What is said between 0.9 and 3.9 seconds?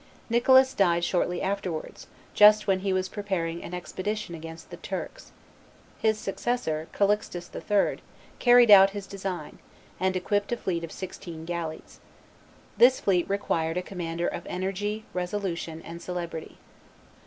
shortly afterwards, just when he was preparing an